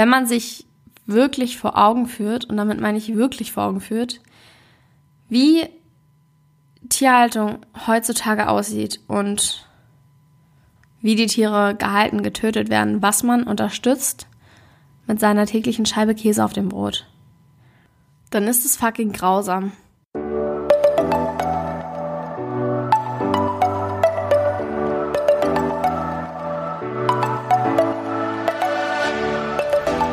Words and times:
wenn 0.00 0.08
man 0.08 0.24
sich 0.24 0.64
wirklich 1.04 1.58
vor 1.58 1.76
Augen 1.76 2.06
führt, 2.06 2.46
und 2.46 2.56
damit 2.56 2.80
meine 2.80 2.96
ich 2.96 3.16
wirklich 3.16 3.52
vor 3.52 3.64
Augen 3.64 3.82
führt, 3.82 4.22
wie 5.28 5.68
Tierhaltung 6.88 7.58
heutzutage 7.86 8.48
aussieht 8.48 9.00
und 9.08 9.68
wie 11.02 11.16
die 11.16 11.26
Tiere 11.26 11.74
gehalten, 11.74 12.22
getötet 12.22 12.70
werden, 12.70 13.02
was 13.02 13.22
man 13.22 13.42
unterstützt 13.42 14.26
mit 15.06 15.20
seiner 15.20 15.44
täglichen 15.44 15.84
Scheibe 15.84 16.14
Käse 16.14 16.42
auf 16.46 16.54
dem 16.54 16.70
Brot, 16.70 17.06
dann 18.30 18.44
ist 18.44 18.64
es 18.64 18.78
fucking 18.78 19.12
grausam. 19.12 19.72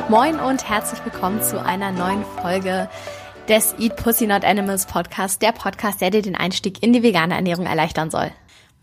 Moin 0.10 0.40
und 0.40 0.70
herzlich 0.70 1.04
willkommen 1.04 1.42
zu 1.42 1.62
einer 1.62 1.92
neuen 1.92 2.24
Folge 2.42 2.90
des 3.50 3.76
Eat 3.78 3.98
Pussy 3.98 4.26
Not 4.26 4.46
Animals 4.46 4.86
Podcast, 4.86 5.42
der 5.42 5.52
Podcast, 5.52 6.00
der 6.00 6.12
dir 6.12 6.22
den 6.22 6.38
Einstieg 6.38 6.82
in 6.82 6.94
die 6.94 7.04
vegane 7.04 7.36
Ernährung 7.36 7.66
erleichtern 7.66 8.10
soll. 8.10 8.32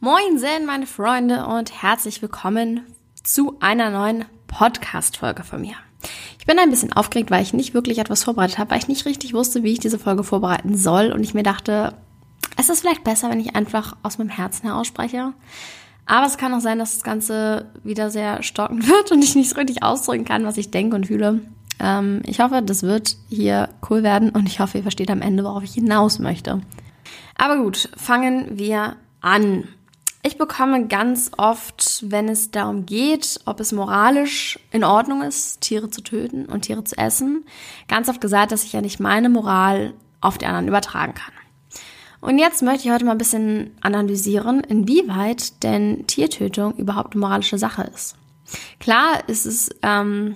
Moin 0.00 0.38
Sen, 0.38 0.66
meine 0.66 0.86
Freunde 0.86 1.46
und 1.46 1.82
herzlich 1.82 2.20
willkommen 2.20 2.82
zu 3.22 3.56
einer 3.60 3.88
neuen 3.88 4.26
Podcast-Folge 4.48 5.44
von 5.44 5.62
mir. 5.62 5.76
Ich 6.38 6.44
bin 6.44 6.58
ein 6.58 6.68
bisschen 6.68 6.92
aufgeregt, 6.92 7.30
weil 7.30 7.42
ich 7.42 7.54
nicht 7.54 7.72
wirklich 7.72 8.00
etwas 8.00 8.22
vorbereitet 8.24 8.58
habe, 8.58 8.72
weil 8.72 8.78
ich 8.80 8.88
nicht 8.88 9.06
richtig 9.06 9.32
wusste, 9.32 9.62
wie 9.62 9.72
ich 9.72 9.80
diese 9.80 9.98
Folge 9.98 10.24
vorbereiten 10.24 10.76
soll 10.76 11.10
und 11.10 11.24
ich 11.24 11.32
mir 11.32 11.42
dachte, 11.42 11.94
es 12.58 12.68
ist 12.68 12.80
vielleicht 12.80 13.02
besser, 13.02 13.30
wenn 13.30 13.40
ich 13.40 13.56
einfach 13.56 13.96
aus 14.02 14.18
meinem 14.18 14.28
Herzen 14.28 14.66
heraus 14.66 14.86
spreche. 14.86 15.32
Aber 16.06 16.26
es 16.26 16.36
kann 16.36 16.52
auch 16.52 16.60
sein, 16.60 16.78
dass 16.78 16.94
das 16.94 17.02
Ganze 17.02 17.66
wieder 17.82 18.10
sehr 18.10 18.42
stockend 18.42 18.88
wird 18.88 19.12
und 19.12 19.22
ich 19.22 19.34
nicht 19.34 19.50
so 19.50 19.56
richtig 19.56 19.82
ausdrücken 19.82 20.24
kann, 20.24 20.44
was 20.44 20.56
ich 20.56 20.70
denke 20.70 20.96
und 20.96 21.06
fühle. 21.06 21.40
Ähm, 21.80 22.22
ich 22.24 22.40
hoffe, 22.40 22.62
das 22.62 22.82
wird 22.82 23.16
hier 23.28 23.68
cool 23.88 24.02
werden 24.02 24.30
und 24.30 24.48
ich 24.48 24.60
hoffe, 24.60 24.78
ihr 24.78 24.82
versteht 24.82 25.10
am 25.10 25.22
Ende, 25.22 25.44
worauf 25.44 25.64
ich 25.64 25.74
hinaus 25.74 26.18
möchte. 26.18 26.60
Aber 27.36 27.56
gut, 27.58 27.88
fangen 27.96 28.58
wir 28.58 28.96
an. 29.20 29.68
Ich 30.22 30.38
bekomme 30.38 30.86
ganz 30.86 31.32
oft, 31.36 32.04
wenn 32.08 32.28
es 32.28 32.50
darum 32.50 32.86
geht, 32.86 33.40
ob 33.44 33.60
es 33.60 33.72
moralisch 33.72 34.58
in 34.70 34.82
Ordnung 34.82 35.22
ist, 35.22 35.60
Tiere 35.60 35.90
zu 35.90 36.00
töten 36.00 36.46
und 36.46 36.62
Tiere 36.62 36.84
zu 36.84 36.96
essen, 36.96 37.44
ganz 37.88 38.08
oft 38.08 38.22
gesagt, 38.22 38.50
dass 38.50 38.64
ich 38.64 38.72
ja 38.72 38.80
nicht 38.80 39.00
meine 39.00 39.28
Moral 39.28 39.92
auf 40.22 40.38
die 40.38 40.46
anderen 40.46 40.68
übertragen 40.68 41.12
kann. 41.12 41.33
Und 42.24 42.38
jetzt 42.38 42.62
möchte 42.62 42.88
ich 42.88 42.90
heute 42.90 43.04
mal 43.04 43.12
ein 43.12 43.18
bisschen 43.18 43.72
analysieren, 43.82 44.60
inwieweit 44.60 45.62
denn 45.62 46.06
Tiertötung 46.06 46.74
überhaupt 46.76 47.12
eine 47.12 47.20
moralische 47.20 47.58
Sache 47.58 47.90
ist. 47.94 48.16
Klar 48.80 49.28
ist 49.28 49.44
es, 49.44 49.68
ähm, 49.82 50.34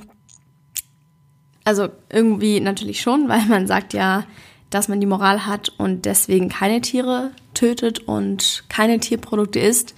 also 1.65 1.89
irgendwie 2.11 2.61
natürlich 2.61 3.01
schon, 3.01 3.27
weil 3.31 3.47
man 3.47 3.67
sagt 3.67 3.95
ja, 3.95 4.25
dass 4.69 4.89
man 4.89 5.01
die 5.01 5.07
Moral 5.07 5.47
hat 5.47 5.71
und 5.79 6.05
deswegen 6.05 6.51
keine 6.51 6.83
Tiere 6.83 7.31
tötet 7.55 8.01
und 8.01 8.65
keine 8.69 9.01
Tierprodukte 9.01 9.59
isst. 9.59 9.95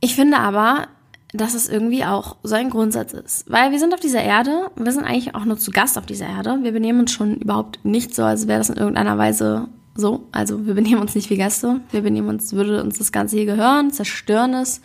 Ich 0.00 0.16
finde 0.16 0.38
aber, 0.38 0.88
dass 1.32 1.54
es 1.54 1.68
irgendwie 1.68 2.04
auch 2.04 2.34
so 2.42 2.56
ein 2.56 2.70
Grundsatz 2.70 3.12
ist. 3.12 3.48
Weil 3.48 3.70
wir 3.70 3.78
sind 3.78 3.94
auf 3.94 4.00
dieser 4.00 4.22
Erde, 4.24 4.72
wir 4.74 4.90
sind 4.90 5.04
eigentlich 5.04 5.36
auch 5.36 5.44
nur 5.44 5.56
zu 5.56 5.70
Gast 5.70 5.96
auf 5.96 6.06
dieser 6.06 6.26
Erde. 6.26 6.58
Wir 6.62 6.72
benehmen 6.72 6.98
uns 6.98 7.12
schon 7.12 7.36
überhaupt 7.36 7.84
nicht 7.84 8.12
so, 8.12 8.24
als 8.24 8.48
wäre 8.48 8.58
das 8.58 8.70
in 8.70 8.76
irgendeiner 8.76 9.18
Weise 9.18 9.68
so, 9.98 10.28
also 10.30 10.64
wir 10.64 10.74
benehmen 10.74 11.00
uns 11.00 11.16
nicht 11.16 11.28
wie 11.28 11.36
Gäste. 11.36 11.80
Wir 11.90 12.02
benehmen 12.02 12.28
uns, 12.28 12.52
würde 12.52 12.80
uns 12.84 12.98
das 12.98 13.10
Ganze 13.10 13.36
hier 13.36 13.46
gehören, 13.46 13.90
zerstören 13.90 14.54
es, 14.54 14.80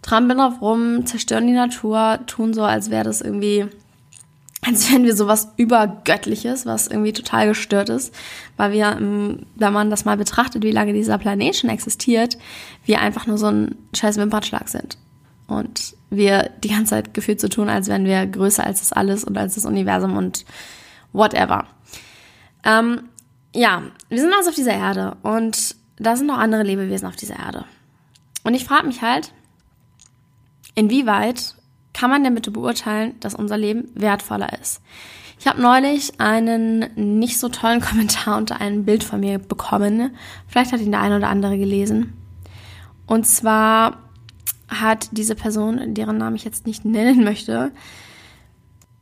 trampeln 0.00 0.38
drauf 0.38 0.62
rum, 0.62 1.04
zerstören 1.04 1.46
die 1.46 1.52
Natur, 1.52 2.20
tun 2.26 2.54
so, 2.54 2.62
als 2.62 2.88
wäre 2.88 3.04
das 3.04 3.20
irgendwie, 3.20 3.66
als 4.66 4.90
wären 4.90 5.04
wir 5.04 5.14
sowas 5.14 5.52
übergöttliches, 5.58 6.64
was 6.64 6.86
irgendwie 6.86 7.12
total 7.12 7.48
gestört 7.48 7.90
ist, 7.90 8.14
weil 8.56 8.72
wir, 8.72 8.96
ähm, 8.98 9.40
wenn 9.54 9.72
man 9.74 9.90
das 9.90 10.06
mal 10.06 10.16
betrachtet, 10.16 10.64
wie 10.64 10.72
lange 10.72 10.94
dieser 10.94 11.18
Planet 11.18 11.54
schon 11.54 11.68
existiert, 11.68 12.38
wir 12.86 13.02
einfach 13.02 13.26
nur 13.26 13.36
so 13.36 13.48
ein 13.48 13.74
scheiß 13.94 14.16
Wimpernschlag 14.16 14.70
sind. 14.70 14.96
Und 15.46 15.94
wir 16.08 16.50
die 16.64 16.68
ganze 16.68 16.90
Zeit 16.90 17.12
gefühlt 17.12 17.38
so 17.38 17.48
tun, 17.48 17.68
als 17.68 17.88
wären 17.88 18.06
wir 18.06 18.26
größer 18.26 18.64
als 18.64 18.80
das 18.80 18.94
alles 18.94 19.24
und 19.24 19.36
als 19.36 19.56
das 19.56 19.66
Universum 19.66 20.16
und 20.16 20.46
whatever. 21.12 21.66
Ähm, 22.64 23.02
ja, 23.54 23.82
wir 24.08 24.20
sind 24.20 24.32
also 24.32 24.50
auf 24.50 24.56
dieser 24.56 24.74
Erde 24.74 25.16
und 25.22 25.76
da 25.96 26.16
sind 26.16 26.26
noch 26.26 26.38
andere 26.38 26.62
Lebewesen 26.62 27.08
auf 27.08 27.16
dieser 27.16 27.38
Erde. 27.38 27.64
Und 28.44 28.54
ich 28.54 28.64
frage 28.64 28.86
mich 28.86 29.02
halt, 29.02 29.32
inwieweit 30.74 31.54
kann 31.92 32.10
man 32.10 32.22
denn 32.22 32.34
bitte 32.34 32.50
beurteilen, 32.50 33.18
dass 33.20 33.34
unser 33.34 33.56
Leben 33.56 33.90
wertvoller 33.94 34.58
ist? 34.60 34.80
Ich 35.40 35.46
habe 35.46 35.60
neulich 35.60 36.20
einen 36.20 37.18
nicht 37.18 37.38
so 37.38 37.48
tollen 37.48 37.80
Kommentar 37.82 38.36
unter 38.36 38.60
einem 38.60 38.84
Bild 38.84 39.04
von 39.04 39.20
mir 39.20 39.38
bekommen. 39.38 40.16
Vielleicht 40.46 40.72
hat 40.72 40.80
ihn 40.80 40.92
der 40.92 41.00
eine 41.00 41.16
oder 41.16 41.28
andere 41.28 41.58
gelesen. 41.58 42.12
Und 43.06 43.26
zwar 43.26 43.98
hat 44.68 45.08
diese 45.12 45.34
Person, 45.34 45.94
deren 45.94 46.18
Namen 46.18 46.36
ich 46.36 46.44
jetzt 46.44 46.66
nicht 46.66 46.84
nennen 46.84 47.24
möchte, 47.24 47.72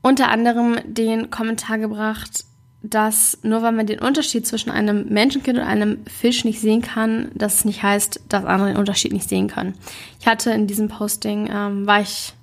unter 0.00 0.28
anderem 0.28 0.76
den 0.84 1.30
Kommentar 1.30 1.78
gebracht, 1.78 2.44
dass 2.90 3.38
nur 3.42 3.62
weil 3.62 3.72
man 3.72 3.86
den 3.86 4.00
Unterschied 4.00 4.46
zwischen 4.46 4.70
einem 4.70 5.06
Menschenkind 5.08 5.58
und 5.58 5.64
einem 5.64 6.04
Fisch 6.06 6.44
nicht 6.44 6.60
sehen 6.60 6.82
kann, 6.82 7.30
das 7.34 7.64
nicht 7.64 7.82
heißt, 7.82 8.20
dass 8.28 8.44
andere 8.44 8.68
den 8.68 8.76
Unterschied 8.76 9.12
nicht 9.12 9.28
sehen 9.28 9.48
können. 9.48 9.74
Ich 10.20 10.26
hatte 10.26 10.50
in 10.50 10.66
diesem 10.66 10.88
Posting, 10.88 11.48
ähm, 11.52 11.86
war 11.86 12.00
ich, 12.00 12.34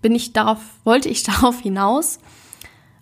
bin 0.00 0.14
ich 0.14 0.32
darauf, 0.32 0.58
wollte 0.84 1.08
ich 1.08 1.22
darauf 1.22 1.60
hinaus, 1.60 2.18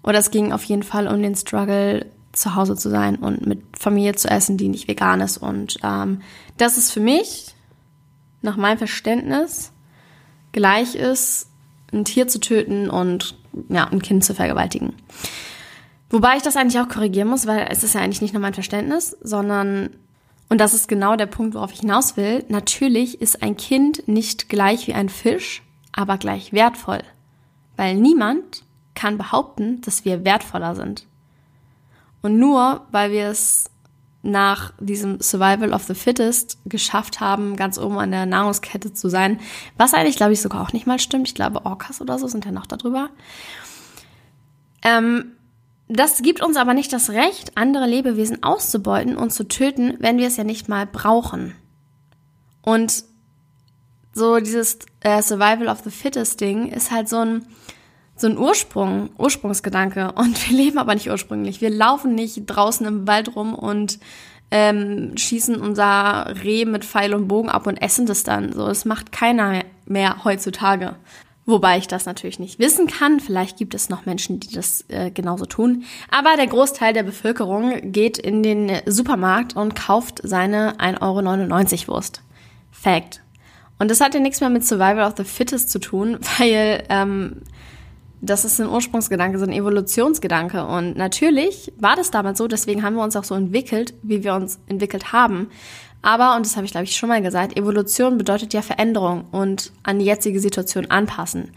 oder 0.02 0.18
es 0.18 0.30
ging 0.30 0.52
auf 0.52 0.64
jeden 0.64 0.82
Fall 0.82 1.06
um 1.08 1.22
den 1.22 1.36
Struggle, 1.36 2.06
zu 2.32 2.54
Hause 2.54 2.76
zu 2.76 2.88
sein 2.90 3.16
und 3.16 3.44
mit 3.44 3.60
Familie 3.76 4.14
zu 4.14 4.28
essen, 4.28 4.56
die 4.56 4.68
nicht 4.68 4.86
vegan 4.86 5.20
ist. 5.20 5.38
Und 5.38 5.78
ähm, 5.82 6.22
das 6.58 6.78
ist 6.78 6.92
für 6.92 7.00
mich, 7.00 7.54
nach 8.40 8.56
meinem 8.56 8.78
Verständnis, 8.78 9.72
gleich 10.52 10.94
ist, 10.94 11.48
ein 11.92 12.04
Tier 12.04 12.28
zu 12.28 12.38
töten 12.38 12.88
und 12.88 13.36
ja, 13.68 13.88
ein 13.88 14.00
Kind 14.00 14.24
zu 14.24 14.34
vergewaltigen. 14.34 14.94
Wobei 16.10 16.36
ich 16.36 16.42
das 16.42 16.56
eigentlich 16.56 16.80
auch 16.80 16.88
korrigieren 16.88 17.28
muss, 17.28 17.46
weil 17.46 17.68
es 17.70 17.84
ist 17.84 17.94
ja 17.94 18.00
eigentlich 18.00 18.20
nicht 18.20 18.34
nur 18.34 18.42
mein 18.42 18.54
Verständnis, 18.54 19.16
sondern, 19.20 19.90
und 20.48 20.60
das 20.60 20.74
ist 20.74 20.88
genau 20.88 21.16
der 21.16 21.26
Punkt, 21.26 21.54
worauf 21.54 21.72
ich 21.72 21.80
hinaus 21.80 22.16
will, 22.16 22.44
natürlich 22.48 23.20
ist 23.20 23.42
ein 23.42 23.56
Kind 23.56 24.06
nicht 24.08 24.48
gleich 24.48 24.88
wie 24.88 24.94
ein 24.94 25.08
Fisch, 25.08 25.62
aber 25.92 26.18
gleich 26.18 26.52
wertvoll. 26.52 27.02
Weil 27.76 27.94
niemand 27.94 28.64
kann 28.94 29.18
behaupten, 29.18 29.80
dass 29.82 30.04
wir 30.04 30.24
wertvoller 30.24 30.74
sind. 30.74 31.06
Und 32.22 32.38
nur 32.38 32.86
weil 32.90 33.12
wir 33.12 33.28
es 33.28 33.70
nach 34.22 34.74
diesem 34.78 35.20
Survival 35.20 35.72
of 35.72 35.84
the 35.84 35.94
Fittest 35.94 36.58
geschafft 36.66 37.20
haben, 37.20 37.56
ganz 37.56 37.78
oben 37.78 37.98
an 37.98 38.10
der 38.10 38.26
Nahrungskette 38.26 38.92
zu 38.92 39.08
sein, 39.08 39.40
was 39.78 39.94
eigentlich, 39.94 40.16
glaube 40.16 40.32
ich, 40.32 40.42
sogar 40.42 40.60
auch 40.60 40.74
nicht 40.74 40.86
mal 40.86 40.98
stimmt. 40.98 41.28
Ich 41.28 41.34
glaube, 41.34 41.64
Orcas 41.64 42.00
oder 42.02 42.18
so 42.18 42.26
sind 42.26 42.44
ja 42.44 42.52
noch 42.52 42.66
darüber. 42.66 43.08
Ähm, 44.82 45.32
das 45.92 46.22
gibt 46.22 46.40
uns 46.40 46.56
aber 46.56 46.72
nicht 46.72 46.92
das 46.92 47.10
Recht, 47.10 47.56
andere 47.56 47.86
Lebewesen 47.86 48.44
auszubeuten 48.44 49.16
und 49.16 49.32
zu 49.32 49.48
töten, 49.48 49.96
wenn 49.98 50.18
wir 50.18 50.28
es 50.28 50.36
ja 50.36 50.44
nicht 50.44 50.68
mal 50.68 50.86
brauchen. 50.86 51.54
Und 52.62 53.04
so 54.12 54.38
dieses 54.38 54.78
äh, 55.00 55.20
Survival 55.20 55.68
of 55.68 55.80
the 55.80 55.90
Fittest 55.90 56.40
Ding 56.40 56.68
ist 56.68 56.92
halt 56.92 57.08
so 57.08 57.18
ein, 57.18 57.44
so 58.14 58.28
ein 58.28 58.38
Ursprung, 58.38 59.10
Ursprungsgedanke. 59.18 60.12
Und 60.16 60.48
wir 60.48 60.56
leben 60.56 60.78
aber 60.78 60.94
nicht 60.94 61.10
ursprünglich. 61.10 61.60
Wir 61.60 61.70
laufen 61.70 62.14
nicht 62.14 62.46
draußen 62.46 62.86
im 62.86 63.08
Wald 63.08 63.34
rum 63.34 63.54
und 63.54 63.98
ähm, 64.52 65.16
schießen 65.16 65.56
unser 65.60 66.34
Reh 66.42 66.64
mit 66.64 66.84
Pfeil 66.84 67.14
und 67.14 67.28
Bogen 67.28 67.48
ab 67.48 67.66
und 67.68 67.76
essen 67.76 68.06
das 68.06 68.24
dann. 68.24 68.52
So, 68.52 68.66
das 68.66 68.84
macht 68.84 69.12
keiner 69.12 69.62
mehr 69.86 70.24
heutzutage. 70.24 70.96
Wobei 71.50 71.78
ich 71.78 71.88
das 71.88 72.06
natürlich 72.06 72.38
nicht 72.38 72.60
wissen 72.60 72.86
kann. 72.86 73.18
Vielleicht 73.18 73.56
gibt 73.56 73.74
es 73.74 73.88
noch 73.88 74.06
Menschen, 74.06 74.38
die 74.38 74.54
das 74.54 74.84
äh, 74.86 75.10
genauso 75.10 75.46
tun. 75.46 75.82
Aber 76.08 76.36
der 76.36 76.46
Großteil 76.46 76.92
der 76.92 77.02
Bevölkerung 77.02 77.92
geht 77.92 78.18
in 78.18 78.44
den 78.44 78.70
Supermarkt 78.86 79.56
und 79.56 79.74
kauft 79.74 80.20
seine 80.22 80.76
1,99 80.78 81.88
Euro 81.88 81.94
Wurst. 81.96 82.22
Fact. 82.70 83.20
Und 83.80 83.90
das 83.90 84.00
hat 84.00 84.14
ja 84.14 84.20
nichts 84.20 84.40
mehr 84.40 84.48
mit 84.48 84.64
Survival 84.64 85.00
of 85.00 85.14
the 85.16 85.24
Fittest 85.24 85.70
zu 85.70 85.80
tun, 85.80 86.18
weil 86.38 86.84
ähm, 86.88 87.42
das 88.20 88.44
ist 88.44 88.60
ein 88.60 88.68
Ursprungsgedanke, 88.68 89.38
so 89.38 89.44
ein 89.44 89.52
Evolutionsgedanke. 89.52 90.64
Und 90.64 90.96
natürlich 90.96 91.72
war 91.78 91.96
das 91.96 92.12
damals 92.12 92.38
so, 92.38 92.46
deswegen 92.46 92.84
haben 92.84 92.94
wir 92.94 93.02
uns 93.02 93.16
auch 93.16 93.24
so 93.24 93.34
entwickelt, 93.34 93.94
wie 94.02 94.22
wir 94.22 94.34
uns 94.34 94.60
entwickelt 94.68 95.12
haben. 95.12 95.48
Aber, 96.02 96.36
und 96.36 96.46
das 96.46 96.56
habe 96.56 96.64
ich 96.64 96.72
glaube 96.72 96.84
ich 96.84 96.96
schon 96.96 97.08
mal 97.08 97.22
gesagt, 97.22 97.56
Evolution 97.56 98.18
bedeutet 98.18 98.54
ja 98.54 98.62
Veränderung 98.62 99.24
und 99.30 99.72
an 99.82 99.98
die 99.98 100.06
jetzige 100.06 100.40
Situation 100.40 100.86
anpassen. 100.90 101.52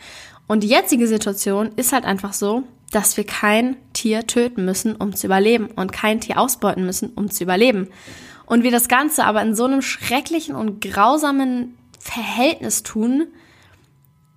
Und 0.47 0.63
die 0.63 0.67
jetzige 0.67 1.07
Situation 1.07 1.71
ist 1.75 1.93
halt 1.93 2.05
einfach 2.05 2.33
so, 2.33 2.63
dass 2.91 3.17
wir 3.17 3.25
kein 3.25 3.77
Tier 3.93 4.27
töten 4.27 4.65
müssen, 4.65 4.95
um 4.95 5.15
zu 5.15 5.27
überleben 5.27 5.67
und 5.75 5.91
kein 5.91 6.21
Tier 6.21 6.39
ausbeuten 6.39 6.85
müssen, 6.85 7.11
um 7.15 7.31
zu 7.31 7.43
überleben. 7.43 7.87
Und 8.45 8.63
wir 8.63 8.71
das 8.71 8.87
Ganze 8.87 9.25
aber 9.25 9.41
in 9.41 9.55
so 9.55 9.65
einem 9.65 9.81
schrecklichen 9.81 10.55
und 10.55 10.81
grausamen 10.81 11.77
Verhältnis 11.99 12.83
tun, 12.83 13.27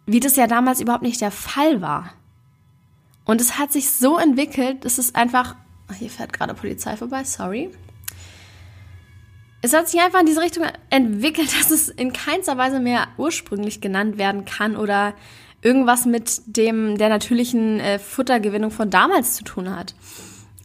wie 0.07 0.21
das 0.21 0.37
ja 0.37 0.47
damals 0.47 0.81
überhaupt 0.81 1.03
nicht 1.03 1.21
der 1.21 1.33
Fall 1.33 1.83
war. 1.83 2.13
Und 3.25 3.41
es 3.41 3.59
hat 3.59 3.73
sich 3.73 3.91
so 3.91 4.19
entwickelt, 4.19 4.85
es 4.85 4.99
ist 4.99 5.17
einfach, 5.17 5.57
hier 5.99 6.09
fährt 6.09 6.33
gerade 6.33 6.55
Polizei 6.55 6.97
vorbei, 6.97 7.25
sorry. 7.25 7.71
Es 9.63 9.73
hat 9.73 9.89
sich 9.89 10.01
einfach 10.01 10.21
in 10.21 10.27
diese 10.27 10.41
Richtung 10.41 10.65
entwickelt, 10.91 11.49
dass 11.59 11.71
es 11.71 11.89
in 11.89 12.13
keinster 12.13 12.57
Weise 12.57 12.81
mehr 12.81 13.09
ursprünglich 13.17 13.81
genannt 13.81 14.19
werden 14.19 14.45
kann 14.45 14.77
oder 14.77 15.15
irgendwas 15.63 16.07
mit 16.07 16.43
dem 16.47 16.99
der 16.99 17.09
natürlichen 17.09 17.81
äh, 17.81 17.99
Futtergewinnung 17.99 18.71
von 18.71 18.91
damals 18.91 19.35
zu 19.35 19.45
tun 19.45 19.75
hat. 19.75 19.95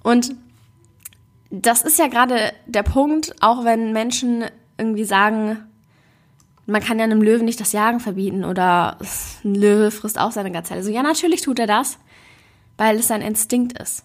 Und 0.03 0.35
das 1.49 1.81
ist 1.81 1.99
ja 1.99 2.07
gerade 2.07 2.53
der 2.65 2.83
Punkt, 2.83 3.35
auch 3.41 3.65
wenn 3.65 3.93
Menschen 3.93 4.45
irgendwie 4.77 5.03
sagen, 5.03 5.57
man 6.65 6.81
kann 6.81 6.99
ja 6.99 7.03
einem 7.03 7.21
Löwen 7.21 7.45
nicht 7.45 7.59
das 7.59 7.73
Jagen 7.73 7.99
verbieten 7.99 8.45
oder 8.45 8.97
ein 9.43 9.55
Löwe 9.55 9.91
frisst 9.91 10.19
auch 10.19 10.31
seine 10.31 10.51
Gazelle. 10.51 10.83
So, 10.83 10.91
ja, 10.91 11.03
natürlich 11.03 11.41
tut 11.41 11.59
er 11.59 11.67
das, 11.67 11.97
weil 12.77 12.97
es 12.97 13.07
sein 13.07 13.21
Instinkt 13.21 13.77
ist. 13.77 14.03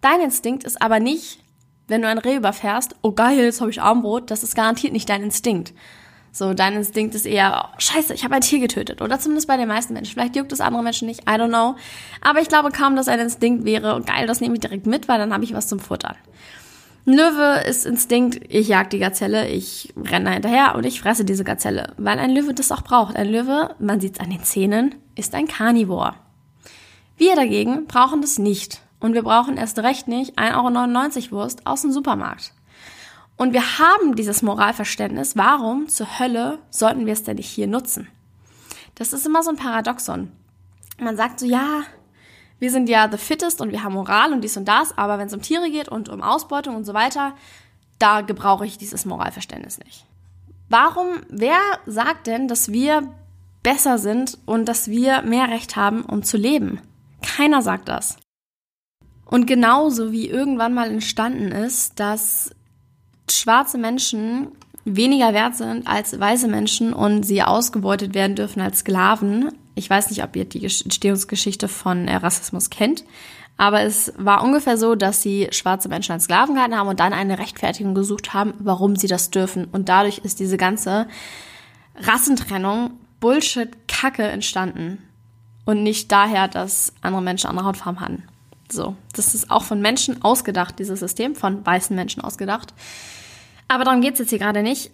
Dein 0.00 0.20
Instinkt 0.20 0.64
ist 0.64 0.80
aber 0.80 1.00
nicht, 1.00 1.40
wenn 1.88 2.02
du 2.02 2.08
ein 2.08 2.18
Reh 2.18 2.36
überfährst, 2.36 2.94
oh 3.02 3.12
geil, 3.12 3.38
jetzt 3.38 3.60
habe 3.60 3.70
ich 3.70 3.82
Armbrot, 3.82 4.30
das 4.30 4.42
ist 4.42 4.54
garantiert 4.54 4.92
nicht 4.92 5.08
dein 5.08 5.22
Instinkt. 5.22 5.72
So, 6.30 6.54
dein 6.54 6.74
Instinkt 6.74 7.14
ist 7.14 7.26
eher, 7.26 7.64
oh, 7.64 7.74
scheiße, 7.78 8.14
ich 8.14 8.22
habe 8.22 8.34
ein 8.34 8.42
Tier 8.42 8.60
getötet. 8.60 9.02
Oder 9.02 9.18
zumindest 9.18 9.48
bei 9.48 9.56
den 9.56 9.66
meisten 9.66 9.94
Menschen. 9.94 10.12
Vielleicht 10.12 10.36
juckt 10.36 10.52
es 10.52 10.60
andere 10.60 10.82
Menschen 10.82 11.08
nicht, 11.08 11.22
I 11.22 11.32
don't 11.32 11.48
know. 11.48 11.74
Aber 12.20 12.40
ich 12.40 12.48
glaube 12.48 12.70
kaum, 12.70 12.94
dass 12.94 13.08
ein 13.08 13.18
Instinkt 13.18 13.64
wäre, 13.64 13.96
oh, 13.96 14.04
geil, 14.04 14.26
das 14.26 14.40
nehme 14.40 14.54
ich 14.54 14.60
direkt 14.60 14.86
mit, 14.86 15.08
weil 15.08 15.18
dann 15.18 15.32
habe 15.32 15.44
ich 15.44 15.54
was 15.54 15.66
zum 15.66 15.80
Futtern. 15.80 16.16
Ein 17.06 17.14
Löwe 17.14 17.64
ist 17.66 17.86
Instinkt, 17.86 18.38
ich 18.50 18.68
jag 18.68 18.90
die 18.90 18.98
Gazelle, 18.98 19.48
ich 19.48 19.94
renne 19.96 20.30
hinterher 20.30 20.74
und 20.74 20.84
ich 20.84 21.00
fresse 21.00 21.24
diese 21.24 21.42
Gazelle, 21.42 21.94
weil 21.96 22.18
ein 22.18 22.34
Löwe 22.34 22.52
das 22.52 22.70
auch 22.70 22.82
braucht. 22.82 23.16
Ein 23.16 23.30
Löwe, 23.30 23.74
man 23.78 23.98
sieht 23.98 24.16
es 24.16 24.20
an 24.20 24.28
den 24.28 24.44
Zähnen, 24.44 24.94
ist 25.14 25.34
ein 25.34 25.48
Karnivor. 25.48 26.16
Wir 27.16 27.34
dagegen 27.34 27.86
brauchen 27.86 28.20
das 28.20 28.38
nicht. 28.38 28.82
Und 29.00 29.14
wir 29.14 29.22
brauchen 29.22 29.56
erst 29.56 29.78
recht 29.78 30.08
nicht 30.08 30.38
1,99 30.38 31.26
Euro 31.26 31.42
Wurst 31.42 31.66
aus 31.66 31.82
dem 31.82 31.92
Supermarkt. 31.92 32.52
Und 33.36 33.52
wir 33.52 33.78
haben 33.78 34.16
dieses 34.16 34.42
Moralverständnis. 34.42 35.36
Warum 35.36 35.88
zur 35.88 36.18
Hölle 36.18 36.58
sollten 36.70 37.06
wir 37.06 37.12
es 37.12 37.22
denn 37.22 37.36
nicht 37.36 37.48
hier 37.48 37.68
nutzen? 37.68 38.08
Das 38.96 39.12
ist 39.12 39.24
immer 39.24 39.44
so 39.44 39.50
ein 39.50 39.56
Paradoxon. 39.56 40.32
Man 40.98 41.16
sagt 41.16 41.38
so, 41.38 41.46
ja, 41.46 41.82
wir 42.58 42.72
sind 42.72 42.88
ja 42.88 43.08
the 43.08 43.16
fittest 43.16 43.60
und 43.60 43.70
wir 43.70 43.84
haben 43.84 43.94
Moral 43.94 44.32
und 44.32 44.42
dies 44.42 44.56
und 44.56 44.66
das, 44.66 44.96
aber 44.98 45.18
wenn 45.18 45.28
es 45.28 45.34
um 45.34 45.42
Tiere 45.42 45.70
geht 45.70 45.88
und 45.88 46.08
um 46.08 46.20
Ausbeutung 46.20 46.74
und 46.74 46.84
so 46.84 46.94
weiter, 46.94 47.34
da 48.00 48.22
gebrauche 48.22 48.66
ich 48.66 48.78
dieses 48.78 49.04
Moralverständnis 49.04 49.78
nicht. 49.78 50.04
Warum, 50.68 51.22
wer 51.28 51.60
sagt 51.86 52.26
denn, 52.26 52.48
dass 52.48 52.72
wir 52.72 53.14
besser 53.62 53.98
sind 53.98 54.38
und 54.44 54.66
dass 54.66 54.88
wir 54.88 55.22
mehr 55.22 55.48
Recht 55.48 55.76
haben, 55.76 56.02
um 56.02 56.24
zu 56.24 56.36
leben? 56.36 56.80
Keiner 57.22 57.62
sagt 57.62 57.88
das. 57.88 58.16
Und 59.28 59.46
genauso 59.46 60.10
wie 60.10 60.26
irgendwann 60.26 60.74
mal 60.74 60.90
entstanden 60.90 61.52
ist, 61.52 62.00
dass 62.00 62.50
schwarze 63.30 63.78
Menschen 63.78 64.48
weniger 64.84 65.34
wert 65.34 65.54
sind 65.54 65.86
als 65.86 66.18
weiße 66.18 66.48
Menschen 66.48 66.94
und 66.94 67.24
sie 67.24 67.42
ausgebeutet 67.42 68.14
werden 68.14 68.36
dürfen 68.36 68.62
als 68.62 68.78
Sklaven, 68.80 69.52
ich 69.74 69.88
weiß 69.88 70.10
nicht, 70.10 70.24
ob 70.24 70.34
ihr 70.34 70.44
die 70.44 70.64
Entstehungsgeschichte 70.64 71.68
von 71.68 72.08
äh, 72.08 72.16
Rassismus 72.16 72.70
kennt, 72.70 73.04
aber 73.58 73.82
es 73.82 74.12
war 74.16 74.42
ungefähr 74.42 74.78
so, 74.78 74.94
dass 74.94 75.20
sie 75.20 75.48
schwarze 75.50 75.88
Menschen 75.88 76.12
als 76.12 76.24
Sklaven 76.24 76.54
gehalten 76.54 76.76
haben 76.76 76.88
und 76.88 77.00
dann 77.00 77.12
eine 77.12 77.38
Rechtfertigung 77.38 77.94
gesucht 77.94 78.32
haben, 78.32 78.54
warum 78.60 78.96
sie 78.96 79.08
das 79.08 79.30
dürfen. 79.30 79.66
Und 79.66 79.88
dadurch 79.88 80.18
ist 80.18 80.40
diese 80.40 80.56
ganze 80.56 81.06
Rassentrennung 81.96 82.92
Bullshit 83.20 83.88
Kacke 83.88 84.22
entstanden. 84.22 85.02
Und 85.64 85.82
nicht 85.82 86.10
daher, 86.12 86.46
dass 86.46 86.94
andere 87.02 87.20
Menschen 87.20 87.50
andere 87.50 87.66
Hautfarben 87.66 88.00
hatten. 88.00 88.22
So, 88.70 88.96
das 89.14 89.34
ist 89.34 89.50
auch 89.50 89.62
von 89.62 89.80
Menschen 89.80 90.22
ausgedacht, 90.22 90.78
dieses 90.78 91.00
System, 91.00 91.34
von 91.34 91.64
weißen 91.64 91.94
Menschen 91.96 92.22
ausgedacht. 92.22 92.74
Aber 93.66 93.84
darum 93.84 94.00
geht's 94.00 94.18
jetzt 94.18 94.30
hier 94.30 94.38
gerade 94.38 94.62
nicht 94.62 94.90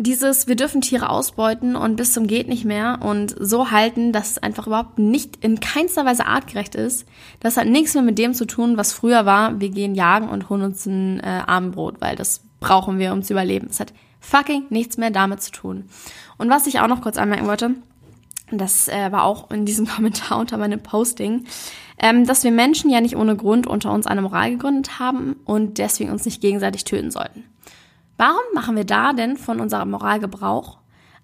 dieses, 0.00 0.46
wir 0.46 0.56
dürfen 0.56 0.80
Tiere 0.80 1.10
ausbeuten 1.10 1.76
und 1.76 1.96
bis 1.96 2.14
zum 2.14 2.26
geht 2.26 2.48
nicht 2.48 2.64
mehr 2.64 3.00
und 3.02 3.34
so 3.38 3.70
halten, 3.70 4.12
dass 4.12 4.30
es 4.30 4.38
einfach 4.38 4.66
überhaupt 4.66 4.98
nicht 4.98 5.44
in 5.44 5.60
keinster 5.60 6.06
Weise 6.06 6.24
artgerecht 6.24 6.74
ist. 6.74 7.06
Das 7.40 7.58
hat 7.58 7.66
nichts 7.66 7.92
mehr 7.92 8.02
mit 8.02 8.16
dem 8.16 8.32
zu 8.32 8.46
tun, 8.46 8.78
was 8.78 8.94
früher 8.94 9.26
war, 9.26 9.60
wir 9.60 9.68
gehen 9.68 9.94
jagen 9.94 10.30
und 10.30 10.48
holen 10.48 10.62
uns 10.62 10.86
ein 10.86 11.20
äh, 11.20 11.42
Abendbrot, 11.46 12.00
weil 12.00 12.16
das 12.16 12.40
brauchen 12.60 12.98
wir, 12.98 13.12
um 13.12 13.22
zu 13.22 13.34
überleben. 13.34 13.66
Es 13.68 13.78
hat 13.78 13.92
fucking 14.20 14.64
nichts 14.70 14.96
mehr 14.96 15.10
damit 15.10 15.42
zu 15.42 15.52
tun. 15.52 15.84
Und 16.38 16.48
was 16.48 16.66
ich 16.66 16.80
auch 16.80 16.88
noch 16.88 17.02
kurz 17.02 17.18
anmerken 17.18 17.46
wollte, 17.46 17.74
das 18.50 18.88
äh, 18.88 19.12
war 19.12 19.24
auch 19.24 19.50
in 19.50 19.66
diesem 19.66 19.86
Kommentar 19.96 20.38
unter 20.38 20.56
meinem 20.56 20.80
Posting, 20.80 21.44
ähm, 22.00 22.26
dass 22.26 22.44
wir 22.44 22.50
Menschen 22.50 22.90
ja 22.90 23.00
nicht 23.00 23.16
ohne 23.16 23.36
Grund 23.36 23.66
unter 23.66 23.92
uns 23.92 24.06
eine 24.06 24.22
Moral 24.22 24.52
gegründet 24.52 24.98
haben 24.98 25.36
und 25.44 25.78
deswegen 25.78 26.10
uns 26.10 26.24
nicht 26.24 26.40
gegenseitig 26.40 26.84
töten 26.84 27.10
sollten. 27.10 27.44
Warum 28.16 28.42
machen 28.54 28.74
wir 28.76 28.84
da 28.84 29.12
denn 29.12 29.36
von 29.36 29.60
unserer 29.60 29.84
Moral 29.84 30.18
Gebrauch? 30.18 30.78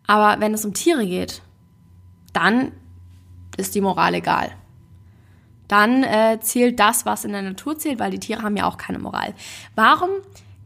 Aber 0.07 0.41
wenn 0.41 0.55
es 0.55 0.65
um 0.65 0.75
Tiere 0.75 1.07
geht, 1.07 1.43
dann 2.33 2.73
ist 3.57 3.75
die 3.75 3.81
Moral 3.81 4.15
egal. 4.15 4.53
Dann 5.69 6.05
äh, 6.05 6.39
zählt 6.41 6.79
das, 6.79 7.07
was 7.07 7.25
in 7.25 7.33
der 7.33 7.43
Natur 7.43 7.79
zählt, 7.79 7.99
weil 7.99 8.11
die 8.11 8.21
Tiere 8.21 8.43
haben 8.43 8.57
ja 8.57 8.67
auch 8.67 8.77
keine 8.77 8.99
Moral. 8.99 9.35
Warum 9.75 10.11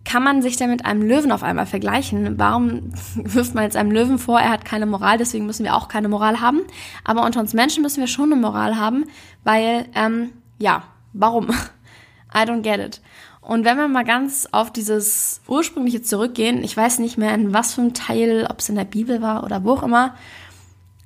kann 0.05 0.23
man 0.23 0.43
sich 0.43 0.57
denn 0.57 0.71
mit 0.71 0.87
einem 0.87 1.03
Löwen 1.03 1.33
auf 1.33 1.43
einmal 1.43 1.67
vergleichen? 1.67 2.39
Warum 2.39 2.93
wirft 3.15 3.55
man 3.55 3.65
jetzt 3.65 3.77
einem 3.77 3.91
Löwen 3.91 4.19
vor, 4.19 4.41
er 4.41 4.51
hat 4.51 4.65
keine 4.65 4.87
Moral, 4.87 5.19
deswegen 5.19 5.47
müssen 5.47 5.65
wir 5.65 5.75
auch 5.75 5.89
keine 5.89 6.09
Moral 6.09 6.41
haben? 6.41 6.61
Aber 7.05 7.25
unter 7.25 7.41
uns 7.41 7.55
Menschen 7.55 7.83
müssen 7.83 8.01
wir 8.01 8.07
schon 8.07 8.33
eine 8.33 8.41
Moral 8.41 8.77
haben, 8.77 9.05
weil, 9.45 9.87
ähm, 9.95 10.31
ja, 10.59 10.85
warum? 11.13 11.51
I 12.35 12.39
don't 12.39 12.63
get 12.63 12.79
it. 12.79 13.01
Und 13.41 13.65
wenn 13.65 13.79
wir 13.79 13.89
mal 13.89 14.05
ganz 14.05 14.47
auf 14.53 14.73
dieses 14.73 15.41
ursprüngliche 15.49 16.03
zurückgehen, 16.03 16.63
ich 16.63 16.77
weiß 16.77 16.99
nicht 16.99 17.19
mehr 17.19 17.35
in 17.35 17.53
was 17.53 17.75
für 17.75 17.81
einem 17.81 17.95
Teil, 17.95 18.47
ob 18.49 18.61
es 18.61 18.69
in 18.69 18.77
der 18.77 18.85
Bibel 18.85 19.23
war 19.23 19.45
oder 19.45 19.65
wo 19.65 19.73
auch 19.73 19.83
immer, 19.83 20.15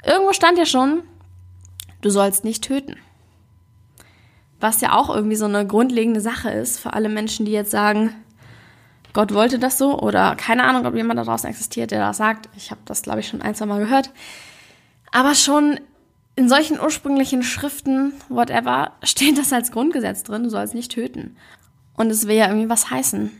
irgendwo 0.04 0.32
stand 0.32 0.58
ja 0.58 0.66
schon, 0.66 1.02
du 2.00 2.10
sollst 2.10 2.44
nicht 2.44 2.64
töten. 2.64 2.96
Was 4.60 4.80
ja 4.80 4.92
auch 4.92 5.14
irgendwie 5.14 5.36
so 5.36 5.44
eine 5.44 5.66
grundlegende 5.66 6.20
Sache 6.20 6.50
ist 6.50 6.78
für 6.78 6.92
alle 6.92 7.08
Menschen, 7.08 7.46
die 7.46 7.52
jetzt 7.52 7.70
sagen, 7.70 8.14
Gott 9.14 9.32
wollte 9.32 9.58
das 9.58 9.78
so 9.78 9.98
oder 9.98 10.34
keine 10.36 10.64
Ahnung, 10.64 10.84
ob 10.84 10.94
jemand 10.94 11.18
da 11.18 11.24
draußen 11.24 11.48
existiert, 11.48 11.92
der 11.92 12.00
das 12.00 12.18
sagt. 12.18 12.50
Ich 12.56 12.70
habe 12.70 12.80
das, 12.84 13.02
glaube 13.02 13.20
ich, 13.20 13.28
schon 13.28 13.40
ein, 13.40 13.54
zwei 13.54 13.64
Mal 13.64 13.78
gehört. 13.78 14.10
Aber 15.12 15.34
schon 15.34 15.80
in 16.36 16.48
solchen 16.48 16.80
ursprünglichen 16.80 17.44
Schriften, 17.44 18.12
whatever, 18.28 18.92
steht 19.02 19.38
das 19.38 19.52
als 19.52 19.70
Grundgesetz 19.70 20.24
drin, 20.24 20.42
du 20.42 20.50
sollst 20.50 20.74
nicht 20.74 20.92
töten. 20.92 21.36
Und 21.96 22.10
es 22.10 22.26
will 22.26 22.36
ja 22.36 22.48
irgendwie 22.48 22.68
was 22.68 22.90
heißen. 22.90 23.30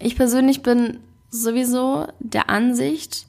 Ich 0.00 0.16
persönlich 0.16 0.62
bin 0.62 0.98
sowieso 1.30 2.08
der 2.18 2.50
Ansicht, 2.50 3.26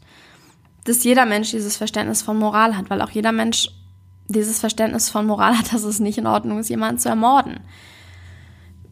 dass 0.85 1.03
jeder 1.03 1.25
Mensch 1.25 1.51
dieses 1.51 1.77
Verständnis 1.77 2.23
von 2.23 2.37
Moral 2.37 2.75
hat, 2.75 2.89
weil 2.89 3.01
auch 3.01 3.11
jeder 3.11 3.31
Mensch 3.31 3.69
dieses 4.27 4.59
Verständnis 4.59 5.09
von 5.09 5.27
Moral 5.27 5.57
hat, 5.59 5.71
dass 5.73 5.83
es 5.83 5.99
nicht 5.99 6.17
in 6.17 6.27
Ordnung 6.27 6.59
ist, 6.59 6.69
jemanden 6.69 6.99
zu 6.99 7.09
ermorden. 7.09 7.59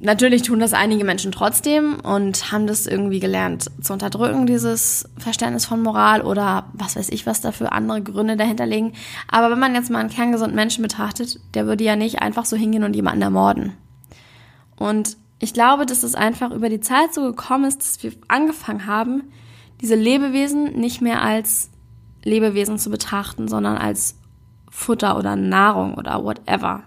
Natürlich 0.06 0.44
tun 0.44 0.60
das 0.60 0.74
einige 0.74 1.04
Menschen 1.04 1.32
trotzdem 1.32 2.00
und 2.00 2.52
haben 2.52 2.68
das 2.68 2.86
irgendwie 2.86 3.20
gelernt 3.20 3.72
zu 3.82 3.92
unterdrücken, 3.92 4.46
dieses 4.46 5.10
Verständnis 5.18 5.66
von 5.66 5.82
Moral 5.82 6.22
oder 6.22 6.68
was 6.74 6.96
weiß 6.96 7.10
ich, 7.10 7.26
was 7.26 7.42
da 7.42 7.52
für 7.52 7.72
andere 7.72 8.04
Gründe 8.04 8.38
dahinter 8.38 8.68
liegen. 8.68 8.94
Aber 9.28 9.50
wenn 9.50 9.58
man 9.58 9.74
jetzt 9.74 9.90
mal 9.90 9.98
einen 9.98 10.12
kerngesunden 10.12 10.56
Menschen 10.56 10.84
betrachtet, 10.84 11.40
der 11.56 11.66
würde 11.66 11.84
ja 11.84 11.96
nicht 11.96 12.22
einfach 12.22 12.46
so 12.46 12.56
hingehen 12.56 12.84
und 12.84 12.96
jemanden 12.96 13.24
ermorden. 13.24 13.74
Und 14.76 15.18
ich 15.40 15.56
glaube, 15.56 15.88
dass 15.88 16.04
es 16.04 16.14
einfach 16.14 16.52
über 16.52 16.70
die 16.70 16.82
Zeit 16.82 17.12
so 17.12 17.24
gekommen 17.24 17.66
ist, 17.66 17.80
dass 17.80 18.04
wir 18.04 18.12
angefangen 18.28 18.86
haben, 18.86 19.24
diese 19.82 19.96
Lebewesen 19.96 20.80
nicht 20.80 21.02
mehr 21.02 21.24
als 21.24 21.72
Lebewesen 22.24 22.78
zu 22.78 22.92
betrachten, 22.92 23.48
sondern 23.48 23.76
als 23.76 24.20
Futter 24.70 25.18
oder 25.18 25.36
Nahrung 25.36 25.96
oder 25.96 26.24
whatever. 26.24 26.84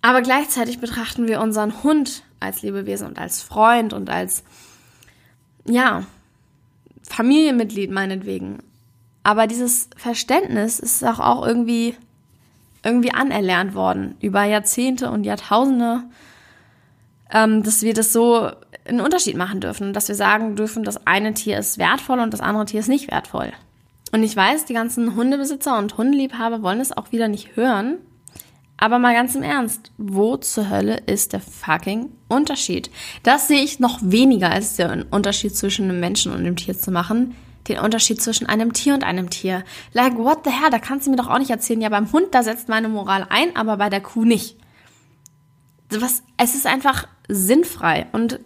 Aber 0.00 0.22
gleichzeitig 0.22 0.78
betrachten 0.78 1.26
wir 1.26 1.40
unseren 1.40 1.82
Hund 1.82 2.22
als 2.40 2.62
Lebewesen 2.62 3.08
und 3.08 3.18
als 3.18 3.42
Freund 3.42 3.92
und 3.92 4.10
als, 4.10 4.44
ja, 5.64 6.04
Familienmitglied 7.02 7.90
meinetwegen. 7.90 8.58
Aber 9.22 9.46
dieses 9.46 9.88
Verständnis 9.96 10.78
ist 10.78 11.02
auch, 11.04 11.18
auch 11.18 11.46
irgendwie, 11.46 11.96
irgendwie 12.84 13.12
anerlernt 13.12 13.74
worden 13.74 14.16
über 14.20 14.44
Jahrzehnte 14.44 15.10
und 15.10 15.24
Jahrtausende 15.24 16.04
ähm, 17.32 17.62
dass 17.62 17.82
wir 17.82 17.94
das 17.94 18.12
so 18.12 18.50
einen 18.86 19.00
Unterschied 19.00 19.36
machen 19.36 19.60
dürfen, 19.60 19.92
dass 19.92 20.08
wir 20.08 20.14
sagen 20.14 20.56
dürfen, 20.56 20.84
das 20.84 21.06
eine 21.06 21.34
Tier 21.34 21.58
ist 21.58 21.78
wertvoll 21.78 22.20
und 22.20 22.32
das 22.32 22.40
andere 22.40 22.64
Tier 22.64 22.80
ist 22.80 22.88
nicht 22.88 23.10
wertvoll. 23.10 23.52
Und 24.12 24.22
ich 24.22 24.34
weiß, 24.34 24.64
die 24.64 24.72
ganzen 24.72 25.14
Hundebesitzer 25.14 25.76
und 25.78 25.98
Hundeliebhaber 25.98 26.62
wollen 26.62 26.80
es 26.80 26.96
auch 26.96 27.12
wieder 27.12 27.28
nicht 27.28 27.56
hören. 27.56 27.98
Aber 28.80 29.00
mal 29.00 29.12
ganz 29.12 29.34
im 29.34 29.42
Ernst, 29.42 29.90
wo 29.98 30.36
zur 30.36 30.70
Hölle 30.70 30.98
ist 31.06 31.32
der 31.32 31.40
fucking 31.40 32.12
Unterschied? 32.28 32.90
Das 33.24 33.48
sehe 33.48 33.62
ich 33.62 33.80
noch 33.80 33.98
weniger 34.02 34.50
als 34.50 34.76
der 34.76 35.04
Unterschied 35.10 35.56
zwischen 35.56 35.90
einem 35.90 35.98
Menschen 35.98 36.32
und 36.32 36.38
einem 36.38 36.54
Tier 36.54 36.78
zu 36.78 36.92
machen. 36.92 37.34
Den 37.66 37.80
Unterschied 37.80 38.22
zwischen 38.22 38.46
einem 38.46 38.72
Tier 38.72 38.94
und 38.94 39.02
einem 39.02 39.30
Tier. 39.30 39.64
Like, 39.92 40.16
what 40.16 40.44
the 40.44 40.50
hell? 40.50 40.70
Da 40.70 40.78
kannst 40.78 41.06
du 41.06 41.10
mir 41.10 41.16
doch 41.16 41.28
auch 41.28 41.40
nicht 41.40 41.50
erzählen, 41.50 41.80
ja, 41.80 41.88
beim 41.88 42.10
Hund, 42.12 42.28
da 42.30 42.44
setzt 42.44 42.68
meine 42.68 42.88
Moral 42.88 43.26
ein, 43.28 43.56
aber 43.56 43.76
bei 43.76 43.90
der 43.90 44.00
Kuh 44.00 44.24
nicht. 44.24 44.56
was, 45.90 46.22
es 46.36 46.54
ist 46.54 46.66
einfach 46.66 47.08
sinnfrei 47.26 48.06
und 48.12 48.38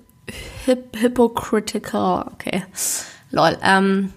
hip, 0.65 0.97
hypocritical, 0.99 2.31
okay, 2.33 2.65
lol, 3.31 3.59
ähm, 3.63 4.13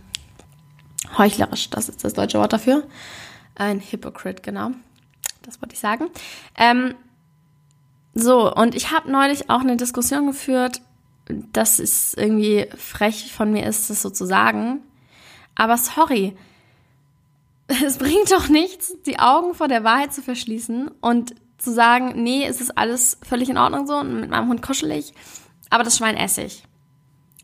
heuchlerisch, 1.18 1.70
das 1.70 1.90
ist 1.90 2.04
das 2.04 2.14
deutsche 2.14 2.40
Wort 2.40 2.54
dafür. 2.54 2.84
Ein 3.56 3.82
Hypocrite, 3.82 4.42
genau. 4.42 4.72
Das 5.46 5.62
wollte 5.62 5.76
ich 5.76 5.80
sagen. 5.80 6.08
Ähm, 6.58 6.96
so, 8.14 8.54
und 8.54 8.76
ich 8.76 8.92
habe 8.92 9.12
neulich 9.12 9.50
auch 9.50 9.62
eine 9.62 9.78
Diskussion 9.78 10.28
geführt, 10.28 10.82
dass 11.28 11.80
es 11.80 12.14
irgendwie 12.14 12.68
frech 12.78 13.34
von 13.34 13.52
mir 13.52 13.66
ist, 13.66 13.90
das 13.90 14.02
so 14.02 14.10
zu 14.10 14.26
sagen. 14.26 14.82
Aber 15.56 15.78
sorry, 15.78 16.36
es 17.86 17.98
bringt 17.98 18.32
doch 18.32 18.48
nichts, 18.48 18.96
die 19.06 19.20
Augen 19.20 19.54
vor 19.54 19.68
der 19.68 19.84
Wahrheit 19.84 20.14
zu 20.14 20.22
verschließen 20.22 20.90
und 21.02 21.36
zu 21.58 21.72
sagen, 21.72 22.22
nee, 22.22 22.46
es 22.46 22.62
ist 22.62 22.78
alles 22.78 23.18
völlig 23.24 23.50
in 23.50 23.58
Ordnung 23.58 23.88
so 23.88 23.96
und 23.96 24.20
mit 24.20 24.30
meinem 24.30 24.50
Hund 24.50 24.62
kuschelig, 24.62 25.14
aber 25.70 25.84
das 25.84 25.98
Schwein 25.98 26.18
esse 26.18 26.44
ich. 26.44 26.64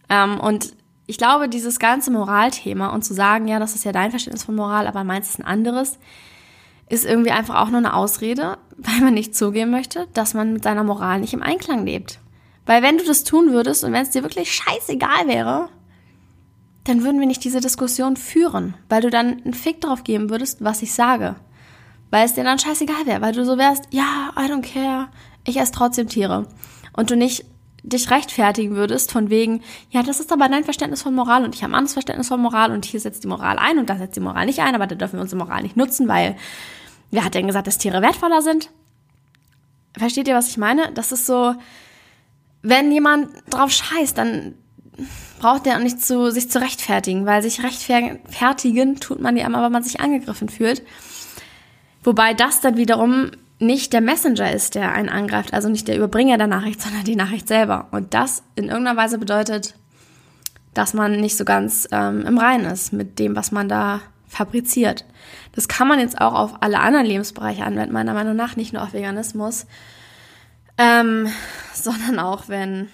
Ähm, 0.09 0.39
und 0.39 0.75
ich 1.07 1.17
glaube, 1.17 1.49
dieses 1.49 1.79
ganze 1.79 2.11
Moralthema 2.11 2.89
und 2.89 3.03
zu 3.03 3.13
sagen, 3.13 3.47
ja, 3.47 3.59
das 3.59 3.73
ist 3.75 3.83
ja 3.83 3.91
dein 3.91 4.11
Verständnis 4.11 4.43
von 4.43 4.55
Moral, 4.55 4.87
aber 4.87 5.03
meins 5.03 5.29
ist 5.29 5.39
ein 5.39 5.45
anderes, 5.45 5.97
ist 6.91 7.05
irgendwie 7.05 7.31
einfach 7.31 7.61
auch 7.61 7.69
nur 7.69 7.77
eine 7.77 7.93
Ausrede, 7.93 8.57
weil 8.77 8.99
man 8.99 9.13
nicht 9.13 9.35
zugeben 9.35 9.71
möchte, 9.71 10.07
dass 10.13 10.33
man 10.33 10.53
mit 10.53 10.63
seiner 10.63 10.83
Moral 10.83 11.19
nicht 11.19 11.33
im 11.33 11.43
Einklang 11.43 11.85
lebt. 11.85 12.19
Weil 12.65 12.83
wenn 12.83 12.97
du 12.97 13.05
das 13.05 13.23
tun 13.23 13.51
würdest 13.51 13.83
und 13.83 13.93
wenn 13.93 14.03
es 14.03 14.11
dir 14.11 14.23
wirklich 14.23 14.51
scheißegal 14.53 15.27
wäre, 15.27 15.69
dann 16.83 17.03
würden 17.03 17.19
wir 17.19 17.27
nicht 17.27 17.43
diese 17.43 17.61
Diskussion 17.61 18.17
führen, 18.17 18.75
weil 18.89 19.01
du 19.01 19.09
dann 19.09 19.41
einen 19.43 19.53
Fick 19.53 19.81
drauf 19.81 20.03
geben 20.03 20.29
würdest, 20.29 20.63
was 20.63 20.81
ich 20.81 20.93
sage. 20.93 21.35
Weil 22.09 22.25
es 22.25 22.33
dir 22.33 22.43
dann 22.43 22.59
scheißegal 22.59 23.05
wäre, 23.05 23.21
weil 23.21 23.33
du 23.33 23.45
so 23.45 23.57
wärst, 23.57 23.85
ja, 23.91 24.31
I 24.37 24.51
don't 24.51 24.61
care, 24.61 25.07
ich 25.45 25.57
esse 25.57 25.71
trotzdem 25.71 26.09
Tiere. 26.09 26.47
Und 26.93 27.09
du 27.09 27.15
nicht 27.15 27.45
dich 27.83 28.11
rechtfertigen 28.11 28.75
würdest 28.75 29.11
von 29.11 29.29
wegen, 29.29 29.61
ja, 29.89 30.03
das 30.03 30.19
ist 30.19 30.31
aber 30.31 30.47
dein 30.49 30.63
Verständnis 30.63 31.01
von 31.01 31.15
Moral 31.15 31.43
und 31.43 31.55
ich 31.55 31.63
habe 31.63 31.73
ein 31.73 31.77
anderes 31.77 31.93
Verständnis 31.93 32.27
von 32.27 32.41
Moral 32.41 32.71
und 32.71 32.85
hier 32.85 32.99
setzt 32.99 33.23
die 33.23 33.27
Moral 33.27 33.57
ein 33.57 33.79
und 33.79 33.89
da 33.89 33.97
setzt 33.97 34.15
die 34.15 34.21
Moral 34.21 34.45
nicht 34.45 34.59
ein, 34.59 34.75
aber 34.75 34.87
da 34.87 34.95
dürfen 34.95 35.13
wir 35.13 35.21
unsere 35.21 35.43
Moral 35.43 35.63
nicht 35.63 35.77
nutzen, 35.77 36.07
weil 36.07 36.35
wer 37.11 37.23
hat 37.23 37.35
denn 37.35 37.47
gesagt, 37.47 37.67
dass 37.67 37.77
Tiere 37.77 38.01
wertvoller 38.01 38.41
sind? 38.41 38.69
Versteht 39.97 40.27
ihr, 40.27 40.35
was 40.35 40.49
ich 40.49 40.57
meine? 40.57 40.91
Das 40.93 41.11
ist 41.11 41.25
so, 41.25 41.53
wenn 42.61 42.91
jemand 42.91 43.29
drauf 43.49 43.71
scheißt, 43.71 44.17
dann 44.17 44.55
braucht 45.39 45.65
der 45.65 45.77
auch 45.77 45.81
nicht 45.81 46.03
zu, 46.03 46.31
sich 46.31 46.49
zu 46.49 46.61
rechtfertigen, 46.61 47.25
weil 47.25 47.41
sich 47.41 47.63
rechtfertigen 47.63 48.99
tut 48.99 49.19
man 49.19 49.35
ja 49.37 49.45
immer, 49.45 49.63
wenn 49.63 49.71
man 49.71 49.83
sich 49.83 49.99
angegriffen 49.99 50.49
fühlt. 50.49 50.83
Wobei 52.03 52.33
das 52.33 52.61
dann 52.61 52.77
wiederum 52.77 53.31
nicht 53.59 53.93
der 53.93 54.01
Messenger 54.01 54.51
ist, 54.51 54.75
der 54.75 54.91
einen 54.91 55.09
angreift, 55.09 55.53
also 55.53 55.69
nicht 55.69 55.87
der 55.87 55.97
Überbringer 55.97 56.37
der 56.37 56.47
Nachricht, 56.47 56.81
sondern 56.81 57.03
die 57.03 57.15
Nachricht 57.15 57.47
selber. 57.47 57.87
Und 57.91 58.13
das 58.13 58.43
in 58.55 58.69
irgendeiner 58.69 58.97
Weise 58.97 59.17
bedeutet, 59.17 59.75
dass 60.73 60.93
man 60.93 61.19
nicht 61.19 61.37
so 61.37 61.45
ganz 61.45 61.87
ähm, 61.91 62.25
im 62.25 62.37
Reinen 62.37 62.65
ist 62.65 62.93
mit 62.93 63.19
dem, 63.19 63.35
was 63.35 63.51
man 63.51 63.69
da 63.69 64.01
fabriziert. 64.31 65.03
Das 65.51 65.67
kann 65.67 65.89
man 65.89 65.99
jetzt 65.99 66.21
auch 66.21 66.33
auf 66.33 66.61
alle 66.61 66.79
anderen 66.79 67.05
Lebensbereiche 67.05 67.65
anwenden, 67.65 67.93
meiner 67.93 68.13
Meinung 68.13 68.35
nach, 68.35 68.55
nicht 68.55 68.71
nur 68.71 68.81
auf 68.81 68.93
Veganismus, 68.93 69.65
ähm, 70.77 71.27
sondern 71.73 72.17
auch 72.17 72.47
wenn, 72.47 72.87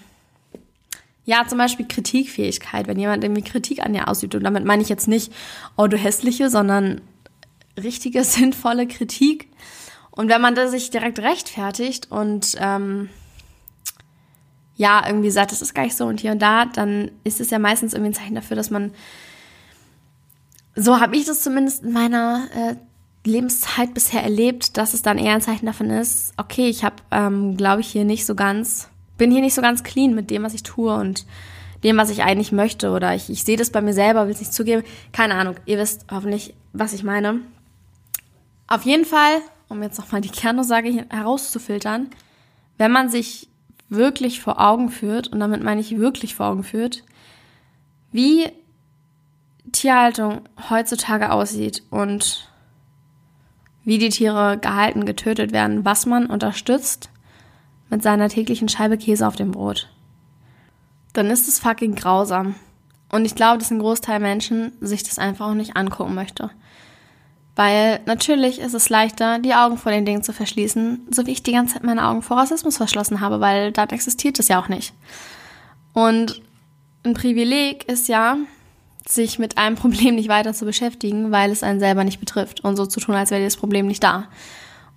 ja, 1.24 1.46
zum 1.46 1.58
Beispiel 1.58 1.86
Kritikfähigkeit, 1.86 2.88
wenn 2.88 2.98
jemand 2.98 3.22
irgendwie 3.22 3.42
Kritik 3.42 3.84
an 3.84 3.92
dir 3.92 4.08
ausübt. 4.08 4.34
Und 4.34 4.42
damit 4.42 4.64
meine 4.64 4.82
ich 4.82 4.88
jetzt 4.88 5.06
nicht, 5.06 5.32
oh, 5.76 5.86
du 5.86 5.96
hässliche, 5.96 6.50
sondern 6.50 7.00
richtige, 7.80 8.24
sinnvolle 8.24 8.88
Kritik. 8.88 9.48
Und 10.10 10.28
wenn 10.28 10.40
man 10.40 10.56
da 10.56 10.66
sich 10.66 10.90
direkt 10.90 11.20
rechtfertigt 11.20 12.10
und 12.10 12.56
ähm, 12.58 13.10
ja, 14.74 15.06
irgendwie 15.06 15.30
sagt, 15.30 15.52
das 15.52 15.62
ist 15.62 15.74
gar 15.74 15.84
nicht 15.84 15.96
so 15.96 16.06
und 16.06 16.20
hier 16.20 16.32
und 16.32 16.42
da, 16.42 16.64
dann 16.64 17.12
ist 17.22 17.40
es 17.40 17.50
ja 17.50 17.60
meistens 17.60 17.94
irgendwie 17.94 18.10
ein 18.10 18.14
Zeichen 18.14 18.34
dafür, 18.34 18.56
dass 18.56 18.70
man, 18.70 18.92
so 20.78 21.00
habe 21.00 21.16
ich 21.16 21.24
das 21.26 21.42
zumindest 21.42 21.82
in 21.82 21.92
meiner 21.92 22.48
äh, 22.54 22.76
Lebenszeit 23.28 23.94
bisher 23.94 24.22
erlebt, 24.22 24.76
dass 24.76 24.94
es 24.94 25.02
dann 25.02 25.18
eher 25.18 25.34
ein 25.34 25.40
Zeichen 25.40 25.66
davon 25.66 25.90
ist, 25.90 26.32
okay, 26.36 26.68
ich 26.68 26.84
habe, 26.84 26.96
ähm, 27.10 27.56
glaube 27.56 27.80
ich, 27.80 27.88
hier 27.88 28.04
nicht 28.04 28.24
so 28.24 28.34
ganz, 28.34 28.88
bin 29.16 29.30
hier 29.30 29.40
nicht 29.40 29.54
so 29.54 29.62
ganz 29.62 29.82
clean 29.82 30.14
mit 30.14 30.30
dem, 30.30 30.44
was 30.44 30.54
ich 30.54 30.62
tue 30.62 30.94
und 30.94 31.26
dem, 31.82 31.96
was 31.96 32.10
ich 32.10 32.22
eigentlich 32.22 32.52
möchte. 32.52 32.90
Oder 32.90 33.14
ich, 33.14 33.28
ich 33.28 33.44
sehe 33.44 33.56
das 33.56 33.70
bei 33.70 33.80
mir 33.80 33.92
selber, 33.92 34.26
will 34.26 34.32
es 34.32 34.40
nicht 34.40 34.54
zugeben. 34.54 34.82
Keine 35.12 35.34
Ahnung, 35.34 35.56
ihr 35.66 35.78
wisst 35.78 36.06
hoffentlich, 36.10 36.54
was 36.72 36.92
ich 36.92 37.02
meine. 37.02 37.40
Auf 38.68 38.84
jeden 38.84 39.04
Fall, 39.04 39.40
um 39.68 39.82
jetzt 39.82 39.98
nochmal 39.98 40.20
die 40.20 40.30
Kernaussage 40.30 41.06
herauszufiltern, 41.10 42.08
wenn 42.76 42.92
man 42.92 43.08
sich 43.08 43.48
wirklich 43.88 44.40
vor 44.40 44.60
Augen 44.60 44.90
führt, 44.90 45.28
und 45.28 45.40
damit 45.40 45.62
meine 45.62 45.80
ich 45.80 45.98
wirklich 45.98 46.34
vor 46.34 46.46
Augen 46.46 46.62
führt, 46.62 47.02
wie 48.12 48.52
Tierhaltung 49.72 50.42
heutzutage 50.70 51.32
aussieht 51.32 51.82
und 51.90 52.48
wie 53.84 53.98
die 53.98 54.10
Tiere 54.10 54.58
gehalten, 54.58 55.06
getötet 55.06 55.52
werden, 55.52 55.84
was 55.84 56.06
man 56.06 56.26
unterstützt 56.26 57.10
mit 57.88 58.02
seiner 58.02 58.28
täglichen 58.28 58.68
Scheibe 58.68 58.98
Käse 58.98 59.26
auf 59.26 59.36
dem 59.36 59.52
Brot. 59.52 59.88
Dann 61.14 61.30
ist 61.30 61.48
es 61.48 61.58
fucking 61.58 61.94
grausam. 61.94 62.54
Und 63.10 63.24
ich 63.24 63.34
glaube, 63.34 63.58
dass 63.58 63.70
ein 63.70 63.78
Großteil 63.78 64.20
Menschen 64.20 64.72
sich 64.80 65.02
das 65.02 65.18
einfach 65.18 65.46
auch 65.46 65.54
nicht 65.54 65.76
angucken 65.76 66.14
möchte. 66.14 66.50
Weil 67.56 68.00
natürlich 68.04 68.60
ist 68.60 68.74
es 68.74 68.88
leichter, 68.88 69.38
die 69.38 69.54
Augen 69.54 69.78
vor 69.78 69.90
den 69.90 70.04
Dingen 70.04 70.22
zu 70.22 70.32
verschließen, 70.32 71.08
so 71.10 71.26
wie 71.26 71.32
ich 71.32 71.42
die 71.42 71.52
ganze 71.52 71.74
Zeit 71.74 71.82
meine 71.82 72.06
Augen 72.06 72.22
vor 72.22 72.36
Rassismus 72.36 72.76
verschlossen 72.76 73.20
habe, 73.20 73.40
weil 73.40 73.72
da 73.72 73.84
existiert 73.84 74.38
es 74.38 74.48
ja 74.48 74.60
auch 74.60 74.68
nicht. 74.68 74.92
Und 75.92 76.42
ein 77.04 77.14
Privileg 77.14 77.88
ist 77.88 78.06
ja, 78.06 78.36
sich 79.10 79.38
mit 79.38 79.58
einem 79.58 79.76
Problem 79.76 80.14
nicht 80.14 80.28
weiter 80.28 80.52
zu 80.52 80.64
beschäftigen, 80.64 81.30
weil 81.30 81.50
es 81.50 81.62
einen 81.62 81.80
selber 81.80 82.04
nicht 82.04 82.20
betrifft 82.20 82.60
und 82.64 82.76
so 82.76 82.86
zu 82.86 83.00
tun, 83.00 83.14
als 83.14 83.30
wäre 83.30 83.42
das 83.42 83.56
Problem 83.56 83.86
nicht 83.86 84.02
da. 84.02 84.28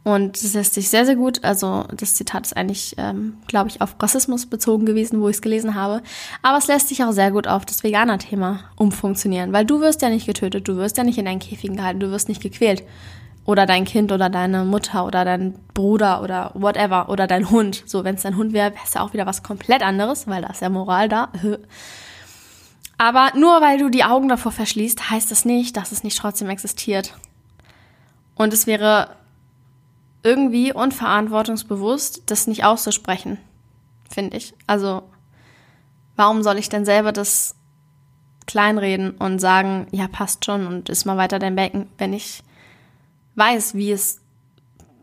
Und 0.04 0.42
das 0.44 0.54
lässt 0.56 0.74
sich 0.74 0.90
sehr, 0.90 1.06
sehr 1.06 1.16
gut, 1.16 1.44
also 1.44 1.86
das 1.96 2.16
Zitat 2.16 2.48
ist 2.48 2.58
eigentlich, 2.58 2.96
ähm, 2.98 3.38
glaube 3.46 3.70
ich, 3.70 3.82
auf 3.82 3.96
Rassismus 4.02 4.48
bezogen 4.48 4.86
gewesen, 4.86 5.22
wo 5.22 5.30
ich 5.30 5.36
es 5.36 5.42
gelesen 5.44 5.76
habe. 5.76 6.02
Aber 6.42 6.58
es 6.58 6.68
lässt 6.68 6.90
sich 6.90 7.04
auch 7.04 7.12
sehr 7.12 7.30
gut 7.30 7.48
auf 7.48 7.66
das 7.66 7.84
Veganer-Thema 7.84 8.62
umfunktionieren, 8.78 9.54
weil 9.54 9.64
du 9.64 9.80
wirst 9.80 10.02
ja 10.02 10.10
nicht 10.10 10.26
getötet, 10.26 10.68
du 10.68 10.76
wirst 10.78 10.98
ja 10.98 11.04
nicht 11.04 11.20
in 11.20 11.26
deinen 11.26 11.40
Käfigen 11.40 11.78
gehalten, 11.78 12.00
du 12.00 12.10
wirst 12.10 12.30
nicht 12.30 12.42
gequält. 12.42 12.84
Oder 13.46 13.66
dein 13.66 13.86
Kind 13.86 14.12
oder 14.12 14.30
deine 14.30 14.66
Mutter 14.66 15.06
oder 15.06 15.26
dein 15.26 15.56
Bruder 15.74 16.22
oder 16.22 16.52
whatever 16.54 17.10
oder 17.10 17.28
dein 17.28 17.50
Hund. 17.50 17.84
So, 17.86 18.04
wenn 18.04 18.16
es 18.16 18.22
dein 18.22 18.38
Hund 18.38 18.54
wäre, 18.54 18.72
wäre 18.72 18.84
es 18.86 18.94
ja 18.94 19.02
auch 19.02 19.14
wieder 19.14 19.26
was 19.26 19.42
komplett 19.42 19.84
anderes, 19.84 20.28
weil 20.28 20.42
da 20.44 20.50
ist 20.50 20.62
ja 20.62 20.70
Moral 20.70 21.10
da. 21.10 21.30
Aber 23.02 23.32
nur 23.36 23.62
weil 23.62 23.80
du 23.80 23.90
die 23.90 24.04
Augen 24.04 24.30
davor 24.30 24.52
verschließt, 24.52 25.10
heißt 25.10 25.32
das 25.32 25.44
nicht, 25.44 25.76
dass 25.76 25.92
es 25.92 26.04
nicht 26.04 26.20
trotzdem 26.20 26.52
existiert. 26.52 27.18
Und 28.36 28.54
es 28.54 28.68
wäre 28.68 29.16
irgendwie 30.22 30.72
unverantwortungsbewusst, 30.72 32.22
das 32.28 32.46
nicht 32.46 32.64
auszusprechen, 32.64 33.40
finde 34.08 34.38
ich. 34.38 34.54
Also, 34.68 35.02
warum 36.16 36.44
soll 36.44 36.60
ich 36.60 36.70
denn 36.70 36.86
selber 36.86 37.12
das 37.12 37.56
kleinreden 38.46 39.10
und 39.18 39.40
sagen, 39.40 39.88
ja, 39.90 40.08
passt 40.08 40.46
schon 40.46 40.68
und 40.68 40.88
ist 40.88 41.06
mal 41.06 41.18
weiter 41.18 41.40
dein 41.40 41.56
Becken, 41.56 41.90
wenn 41.98 42.14
ich 42.14 42.44
weiß, 43.34 43.74
wie 43.74 43.92
es 43.92 44.22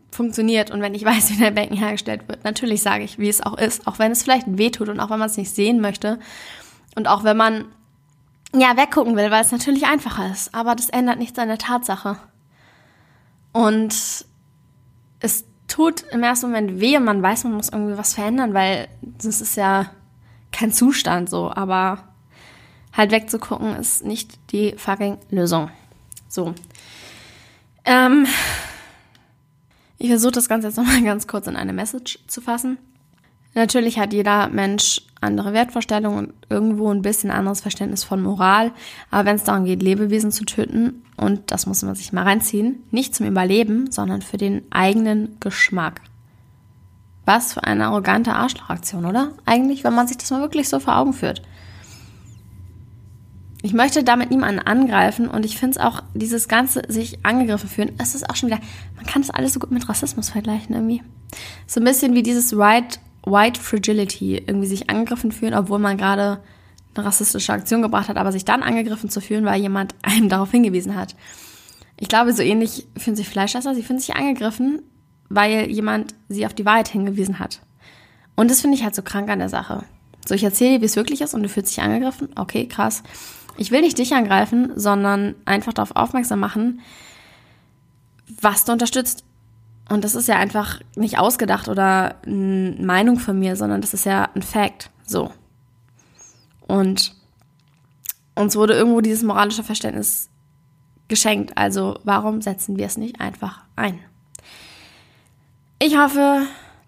funktioniert 0.09 0.71
und 0.71 0.81
wenn 0.81 0.95
ich 0.95 1.03
weiß, 1.05 1.31
wie 1.31 1.41
dein 1.41 1.55
Becken 1.55 1.75
hergestellt 1.75 2.29
wird. 2.29 2.45
Natürlich 2.45 2.81
sage 2.81 3.03
ich, 3.03 3.19
wie 3.19 3.27
es 3.27 3.41
auch 3.41 3.57
ist, 3.57 3.87
auch 3.87 3.99
wenn 3.99 4.13
es 4.13 4.23
vielleicht 4.23 4.57
wehtut 4.57 4.87
und 4.87 5.01
auch 5.01 5.09
wenn 5.09 5.19
man 5.19 5.29
es 5.29 5.35
nicht 5.35 5.53
sehen 5.53 5.81
möchte 5.81 6.17
und 6.95 7.09
auch 7.09 7.25
wenn 7.25 7.35
man 7.35 7.65
ja, 8.53 8.75
weggucken 8.77 9.15
will, 9.15 9.31
weil 9.31 9.43
es 9.43 9.51
natürlich 9.51 9.85
einfacher 9.85 10.31
ist. 10.31 10.53
Aber 10.55 10.75
das 10.75 10.89
ändert 10.89 11.19
nichts 11.19 11.37
an 11.37 11.47
der 11.47 11.57
Tatsache. 11.57 12.17
Und 13.51 14.25
es 15.19 15.45
tut 15.67 16.01
im 16.11 16.23
ersten 16.23 16.47
Moment 16.47 16.79
weh 16.79 16.97
und 16.97 17.03
man 17.03 17.21
weiß, 17.21 17.43
man 17.43 17.53
muss 17.53 17.69
irgendwie 17.69 17.97
was 17.97 18.13
verändern, 18.13 18.53
weil 18.53 18.87
das 19.01 19.41
ist 19.41 19.55
ja 19.55 19.91
kein 20.51 20.71
Zustand 20.71 21.29
so. 21.29 21.51
Aber 21.51 21.99
halt 22.93 23.11
wegzugucken 23.11 23.75
ist 23.75 24.03
nicht 24.03 24.39
die 24.51 24.73
fucking 24.77 25.17
Lösung. 25.29 25.69
So. 26.27 26.53
Ähm, 27.85 28.27
ich 29.97 30.09
versuche 30.09 30.31
das 30.31 30.49
Ganze 30.49 30.67
jetzt 30.67 30.77
nochmal 30.77 31.01
ganz 31.03 31.27
kurz 31.27 31.47
in 31.47 31.55
eine 31.55 31.73
Message 31.73 32.19
zu 32.27 32.41
fassen. 32.41 32.77
Natürlich 33.59 33.99
hat 33.99 34.13
jeder 34.13 34.47
Mensch 34.47 35.01
andere 35.19 35.51
Wertvorstellungen 35.51 36.27
und 36.27 36.33
irgendwo 36.49 36.89
ein 36.93 37.01
bisschen 37.01 37.29
anderes 37.29 37.59
Verständnis 37.59 38.05
von 38.05 38.21
Moral. 38.21 38.71
Aber 39.11 39.25
wenn 39.25 39.35
es 39.35 39.43
darum 39.43 39.65
geht, 39.65 39.83
Lebewesen 39.83 40.31
zu 40.31 40.45
töten, 40.45 41.03
und 41.17 41.51
das 41.51 41.65
muss 41.65 41.81
man 41.81 41.93
sich 41.93 42.13
mal 42.13 42.23
reinziehen, 42.23 42.81
nicht 42.89 43.13
zum 43.13 43.25
Überleben, 43.25 43.91
sondern 43.91 44.21
für 44.21 44.37
den 44.37 44.61
eigenen 44.69 45.35
Geschmack. 45.41 45.99
Was 47.25 47.51
für 47.51 47.65
eine 47.65 47.87
arrogante 47.87 48.33
Arschlochaktion, 48.33 49.05
oder? 49.05 49.33
Eigentlich, 49.45 49.83
wenn 49.83 49.93
man 49.93 50.07
sich 50.07 50.15
das 50.15 50.31
mal 50.31 50.39
wirklich 50.39 50.69
so 50.69 50.79
vor 50.79 50.95
Augen 50.95 51.11
führt. 51.11 51.41
Ich 53.61 53.73
möchte 53.73 54.05
damit 54.05 54.31
niemanden 54.31 54.61
angreifen 54.61 55.27
und 55.27 55.45
ich 55.45 55.57
finde 55.57 55.77
es 55.77 55.85
auch, 55.85 56.01
dieses 56.13 56.47
ganze 56.47 56.83
sich 56.87 57.25
angegriffen 57.25 57.67
fühlen, 57.67 57.91
es 57.97 58.15
ist 58.15 58.29
auch 58.29 58.37
schon 58.37 58.47
wieder, 58.47 58.61
man 58.95 59.05
kann 59.05 59.21
das 59.21 59.31
alles 59.31 59.51
so 59.51 59.59
gut 59.59 59.71
mit 59.71 59.89
Rassismus 59.89 60.29
vergleichen 60.29 60.73
irgendwie. 60.73 61.03
so 61.67 61.81
ein 61.81 61.83
bisschen 61.83 62.15
wie 62.15 62.23
dieses 62.23 62.57
White, 62.57 62.99
White 63.29 63.59
Fragility, 63.59 64.37
irgendwie 64.37 64.67
sich 64.67 64.89
angegriffen 64.89 65.31
fühlen, 65.31 65.53
obwohl 65.53 65.79
man 65.79 65.97
gerade 65.97 66.41
eine 66.95 67.05
rassistische 67.05 67.53
Aktion 67.53 67.81
gebracht 67.81 68.09
hat, 68.09 68.17
aber 68.17 68.31
sich 68.31 68.45
dann 68.45 68.63
angegriffen 68.63 69.09
zu 69.09 69.21
fühlen, 69.21 69.45
weil 69.45 69.61
jemand 69.61 69.95
einem 70.01 70.29
darauf 70.29 70.51
hingewiesen 70.51 70.95
hat. 70.95 71.15
Ich 71.97 72.07
glaube, 72.07 72.33
so 72.33 72.41
ähnlich 72.41 72.87
fühlen 72.97 73.15
sich 73.15 73.27
Fleischesser, 73.27 73.75
sie 73.75 73.83
fühlen 73.83 73.99
sich 73.99 74.15
angegriffen, 74.15 74.81
weil 75.29 75.69
jemand 75.69 76.15
sie 76.29 76.45
auf 76.45 76.53
die 76.53 76.65
Wahrheit 76.65 76.87
hingewiesen 76.87 77.39
hat. 77.39 77.61
Und 78.35 78.49
das 78.49 78.61
finde 78.61 78.77
ich 78.77 78.83
halt 78.83 78.95
so 78.95 79.01
krank 79.01 79.29
an 79.29 79.39
der 79.39 79.49
Sache. 79.49 79.83
So, 80.25 80.33
ich 80.33 80.43
erzähle 80.43 80.75
dir, 80.75 80.81
wie 80.81 80.85
es 80.85 80.95
wirklich 80.95 81.21
ist 81.21 81.33
und 81.33 81.43
du 81.43 81.49
fühlst 81.49 81.75
dich 81.75 81.83
angegriffen. 81.83 82.29
Okay, 82.35 82.67
krass. 82.67 83.03
Ich 83.57 83.71
will 83.71 83.81
nicht 83.81 83.97
dich 83.97 84.13
angreifen, 84.13 84.71
sondern 84.75 85.35
einfach 85.43 85.73
darauf 85.73 85.95
aufmerksam 85.95 86.39
machen, 86.39 86.79
was 88.41 88.63
du 88.63 88.71
unterstützt. 88.71 89.25
Und 89.89 90.03
das 90.03 90.15
ist 90.15 90.27
ja 90.27 90.37
einfach 90.37 90.79
nicht 90.95 91.17
ausgedacht 91.17 91.67
oder 91.67 92.15
eine 92.25 92.75
Meinung 92.79 93.19
von 93.19 93.37
mir, 93.37 93.55
sondern 93.55 93.81
das 93.81 93.93
ist 93.93 94.05
ja 94.05 94.29
ein 94.35 94.43
Fact. 94.43 94.91
So. 95.05 95.31
Und 96.67 97.15
uns 98.35 98.55
wurde 98.55 98.73
irgendwo 98.75 99.01
dieses 99.01 99.23
moralische 99.23 99.63
Verständnis 99.63 100.29
geschenkt. 101.07 101.57
Also 101.57 101.99
warum 102.03 102.41
setzen 102.41 102.77
wir 102.77 102.85
es 102.85 102.97
nicht 102.97 103.19
einfach 103.19 103.63
ein? 103.75 103.99
Ich 105.79 105.97
hoffe, 105.97 106.43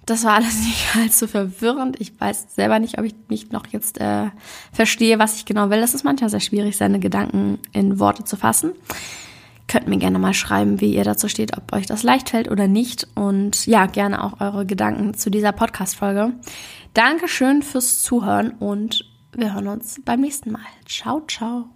das 0.06 0.24
war 0.24 0.34
alles 0.36 0.60
nicht 0.64 0.96
allzu 0.96 1.28
verwirrend. 1.28 2.00
Ich 2.00 2.20
weiß 2.20 2.56
selber 2.56 2.80
nicht, 2.80 3.00
ob 3.00 3.06
ich 3.06 3.16
mich 3.28 3.52
noch 3.52 3.66
jetzt 3.68 4.00
äh, 4.00 4.28
verstehe, 4.72 5.20
was 5.20 5.38
ich 5.38 5.46
genau 5.46 5.70
will. 5.70 5.82
Das 5.82 5.94
ist 5.94 6.04
manchmal 6.04 6.30
sehr 6.30 6.40
schwierig, 6.40 6.78
seine 6.78 7.00
Gedanken 7.00 7.60
in 7.74 8.00
Worte 8.00 8.24
zu 8.24 8.38
fassen. 8.38 8.74
Könnt 9.72 9.88
mir 9.88 10.00
gerne 10.00 10.20
mal 10.20 10.34
schreiben, 10.34 10.82
wie 10.82 10.94
ihr 10.94 11.06
dazu 11.06 11.30
steht, 11.30 11.56
ob 11.56 11.72
euch 11.72 11.86
das 11.86 12.04
leicht 12.04 12.32
fällt 12.32 12.52
oder 12.52 12.68
nicht. 12.68 13.08
Und 13.16 13.66
ja, 13.68 13.86
gerne 13.86 14.22
auch 14.22 14.42
eure 14.42 14.66
Gedanken 14.66 15.14
zu 15.14 15.30
dieser 15.32 15.54
Podcast-Folge. 15.54 16.34
Dankeschön 16.94 17.62
fürs 17.62 18.04
Zuhören 18.04 18.52
und 18.60 19.06
wir 19.34 19.54
hören 19.54 19.70
uns 19.70 20.02
beim 20.04 20.20
nächsten 20.20 20.52
Mal. 20.52 20.60
Ciao, 20.86 21.22
ciao. 21.26 21.70